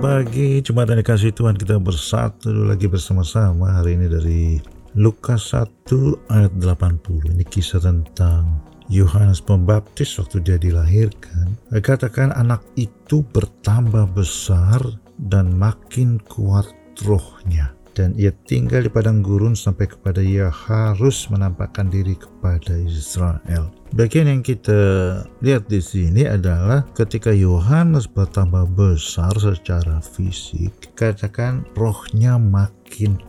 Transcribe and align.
Pagi, 0.00 0.64
Jemaat 0.64 0.96
dan 0.96 1.04
dikasih 1.04 1.28
Tuhan 1.36 1.60
kita 1.60 1.76
bersatu 1.76 2.48
lagi 2.64 2.88
bersama-sama 2.88 3.68
hari 3.68 4.00
ini 4.00 4.08
dari 4.08 4.56
Lukas 4.96 5.52
1 5.52 6.32
ayat 6.32 6.56
80. 6.56 7.36
Ini 7.36 7.44
kisah 7.44 7.84
tentang 7.84 8.64
Yohanes 8.88 9.44
Pembaptis 9.44 10.16
waktu 10.16 10.40
dia 10.40 10.56
dilahirkan. 10.56 11.52
Katakan 11.84 12.32
anak 12.32 12.64
itu 12.80 13.20
bertambah 13.28 14.16
besar 14.16 14.80
dan 15.20 15.52
makin 15.52 16.16
kuat 16.32 16.72
rohnya 17.04 17.76
dan 17.94 18.14
ia 18.14 18.32
tinggal 18.46 18.86
di 18.86 18.90
padang 18.90 19.20
gurun 19.20 19.54
sampai 19.58 19.90
kepada 19.90 20.22
ia 20.22 20.48
harus 20.48 21.28
menampakkan 21.28 21.90
diri 21.90 22.16
kepada 22.16 22.78
Israel. 22.78 23.70
Bagian 23.90 24.30
yang 24.30 24.42
kita 24.46 24.78
lihat 25.42 25.66
di 25.66 25.82
sini 25.82 26.22
adalah 26.22 26.86
ketika 26.94 27.34
Yohanes 27.34 28.06
bertambah 28.06 28.70
besar 28.78 29.34
secara 29.34 29.98
fisik, 29.98 30.94
katakan 30.94 31.66
rohnya 31.74 32.38
makin 32.38 32.79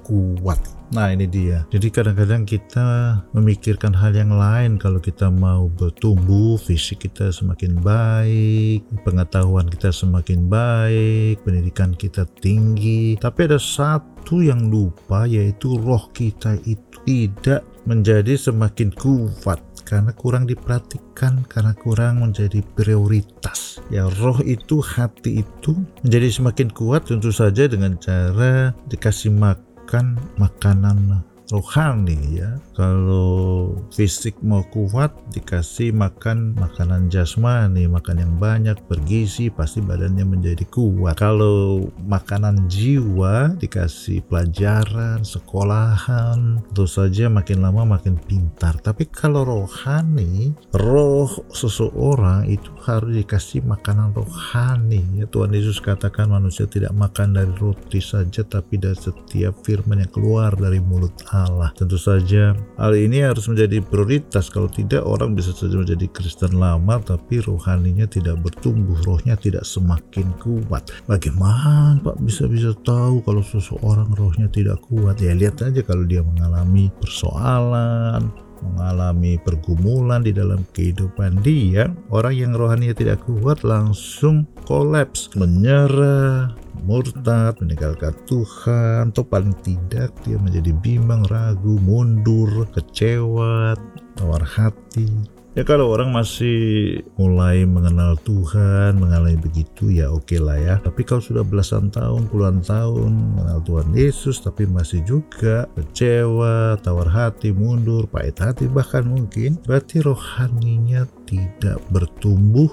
kuat. 0.03 0.59
Nah 0.91 1.07
ini 1.15 1.23
dia. 1.23 1.63
Jadi 1.71 1.87
kadang-kadang 1.87 2.43
kita 2.43 3.21
memikirkan 3.31 3.95
hal 3.95 4.11
yang 4.11 4.35
lain 4.35 4.75
kalau 4.75 4.99
kita 4.99 5.31
mau 5.31 5.71
bertumbuh, 5.71 6.59
fisik 6.59 7.07
kita 7.07 7.31
semakin 7.31 7.79
baik, 7.79 8.83
pengetahuan 9.07 9.71
kita 9.71 9.95
semakin 9.95 10.51
baik, 10.51 11.39
pendidikan 11.47 11.95
kita 11.95 12.27
tinggi. 12.43 13.15
Tapi 13.15 13.39
ada 13.47 13.55
satu 13.55 14.43
yang 14.43 14.67
lupa 14.67 15.23
yaitu 15.23 15.79
roh 15.79 16.11
kita 16.11 16.59
itu 16.67 16.91
tidak 17.07 17.63
menjadi 17.87 18.37
semakin 18.37 18.93
kuat 18.93 19.63
karena 19.91 20.15
kurang 20.15 20.47
diperhatikan 20.47 21.43
karena 21.51 21.75
kurang 21.75 22.23
menjadi 22.23 22.63
prioritas. 22.79 23.83
Ya 23.91 24.07
roh 24.07 24.39
itu 24.39 24.79
hati 24.79 25.43
itu 25.43 25.75
menjadi 26.07 26.31
semakin 26.31 26.71
kuat 26.71 27.11
tentu 27.11 27.35
saja 27.35 27.67
dengan 27.67 27.99
cara 27.99 28.71
dikasih 28.87 29.35
makan 29.35 29.71
makan 29.91 30.15
makanan 30.39 31.19
rohani 31.51 32.39
ya. 32.39 32.55
Kalau 32.71 33.75
fisik 33.91 34.39
mau 34.39 34.63
kuat 34.71 35.11
dikasih 35.35 35.91
makan 35.91 36.55
makanan 36.55 37.11
jasmani 37.11 37.85
makan 37.91 38.23
yang 38.23 38.33
banyak 38.39 38.79
bergizi 38.87 39.51
pasti 39.51 39.83
badannya 39.83 40.23
menjadi 40.23 40.63
kuat. 40.71 41.19
Kalau 41.19 41.91
makanan 42.07 42.71
jiwa 42.71 43.59
dikasih 43.59 44.23
pelajaran 44.25 45.27
sekolahan 45.27 46.63
tentu 46.71 46.87
saja 46.87 47.27
makin 47.27 47.59
lama 47.59 47.99
makin 47.99 48.15
pintar. 48.15 48.79
Tapi 48.79 49.11
kalau 49.11 49.43
rohani 49.43 50.55
roh 50.71 51.29
seseorang 51.51 52.47
itu 52.47 52.71
harus 52.87 53.11
dikasih 53.11 53.67
makanan 53.67 54.15
rohani. 54.15 55.03
Ya 55.19 55.27
Tuhan 55.27 55.51
Yesus 55.51 55.83
katakan 55.83 56.31
manusia 56.31 56.63
tidak 56.65 56.95
makan 56.95 57.35
dari 57.35 57.51
roti 57.59 57.99
saja 57.99 58.41
tapi 58.47 58.79
dari 58.79 58.95
setiap 58.95 59.59
firman 59.67 59.99
yang 59.99 60.11
keluar 60.15 60.55
dari 60.55 60.79
mulut 60.79 61.11
Allah 61.27 61.40
Allah. 61.47 61.69
Tentu 61.73 61.97
saja 61.97 62.53
hal 62.77 62.93
ini 62.93 63.23
harus 63.25 63.47
menjadi 63.47 63.81
prioritas. 63.81 64.51
Kalau 64.51 64.67
tidak 64.67 65.05
orang 65.05 65.33
bisa 65.33 65.55
saja 65.55 65.77
menjadi 65.79 66.05
Kristen 66.11 66.59
lama 66.59 66.99
tapi 67.01 67.41
rohaninya 67.41 68.05
tidak 68.05 68.41
bertumbuh, 68.43 68.97
rohnya 69.07 69.33
tidak 69.39 69.63
semakin 69.65 70.29
kuat. 70.41 70.89
Bagaimana 71.07 71.97
Pak 72.01 72.21
bisa-bisa 72.21 72.75
tahu 72.85 73.23
kalau 73.25 73.41
seseorang 73.41 74.11
rohnya 74.13 74.45
tidak 74.51 74.81
kuat? 74.85 75.17
Ya 75.23 75.33
lihat 75.33 75.61
aja 75.63 75.81
kalau 75.81 76.05
dia 76.05 76.21
mengalami 76.21 76.93
persoalan, 76.99 78.29
mengalami 78.61 79.41
pergumulan 79.41 80.21
di 80.21 80.31
dalam 80.31 80.63
kehidupan 80.71 81.41
dia, 81.41 81.89
orang 82.13 82.33
yang 82.37 82.51
rohaninya 82.53 82.95
tidak 82.95 83.25
kuat 83.25 83.65
langsung 83.65 84.45
kolaps, 84.63 85.33
menyerah, 85.35 86.53
murtad, 86.85 87.57
meninggalkan 87.59 88.13
Tuhan, 88.29 89.11
atau 89.11 89.25
paling 89.25 89.53
tidak 89.65 90.13
dia 90.23 90.37
menjadi 90.37 90.71
bimbang, 90.79 91.25
ragu, 91.27 91.77
mundur, 91.81 92.65
kecewa, 92.73 93.75
tawar 94.17 94.45
hati. 94.45 95.40
Ya 95.51 95.67
kalau 95.67 95.91
orang 95.91 96.15
masih 96.15 97.03
mulai 97.19 97.67
mengenal 97.67 98.15
Tuhan, 98.23 98.95
mengalami 98.95 99.35
begitu 99.35 99.91
ya 99.91 100.07
oke 100.07 100.31
okay 100.31 100.39
lah 100.39 100.55
ya. 100.55 100.75
Tapi 100.79 101.03
kalau 101.03 101.19
sudah 101.19 101.43
belasan 101.43 101.91
tahun, 101.91 102.31
puluhan 102.31 102.63
tahun 102.63 103.35
mengenal 103.35 103.59
Tuhan 103.67 103.91
Yesus 103.91 104.39
tapi 104.39 104.63
masih 104.63 105.03
juga 105.03 105.67
kecewa, 105.75 106.79
tawar 106.79 107.11
hati, 107.11 107.51
mundur, 107.51 108.07
pahit 108.07 108.39
hati 108.39 108.71
bahkan 108.71 109.03
mungkin 109.03 109.59
berarti 109.67 109.99
rohaninya 109.99 111.03
tidak 111.27 111.83
bertumbuh 111.91 112.71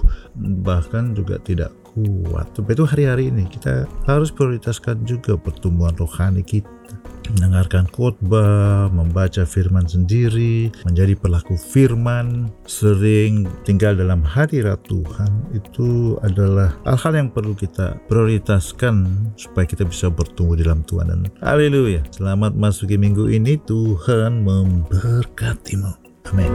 bahkan 0.63 1.11
juga 1.11 1.35
tidak 1.43 1.75
kuat. 1.83 2.47
Sebab 2.55 2.79
itu 2.79 2.83
hari-hari 2.87 3.27
ini 3.27 3.43
kita 3.51 3.91
harus 4.07 4.31
prioritaskan 4.31 5.03
juga 5.03 5.35
pertumbuhan 5.35 5.99
rohani 5.99 6.47
kita 6.47 6.71
mendengarkan 7.35 7.85
khotbah, 7.89 8.89
membaca 8.89 9.45
firman 9.45 9.85
sendiri, 9.85 10.73
menjadi 10.85 11.13
pelaku 11.17 11.55
firman, 11.55 12.49
sering 12.65 13.45
tinggal 13.65 13.93
dalam 13.93 14.25
hadirat 14.25 14.81
Tuhan, 14.87 15.31
itu 15.53 16.17
adalah 16.25 16.73
hal-hal 16.87 17.13
yang 17.25 17.29
perlu 17.29 17.53
kita 17.53 17.99
prioritaskan 18.09 19.29
supaya 19.37 19.65
kita 19.67 19.85
bisa 19.85 20.09
bertumbuh 20.09 20.57
dalam 20.57 20.81
Tuhan. 20.85 21.07
Dan 21.09 21.21
haleluya, 21.43 22.05
selamat 22.13 22.57
masuki 22.57 22.97
minggu 22.97 23.29
ini, 23.29 23.57
Tuhan 23.61 24.45
memberkatimu. 24.45 25.91
Amin. 26.29 26.53